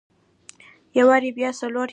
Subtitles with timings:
[0.97, 1.89] يو واري بيا څلور ياره.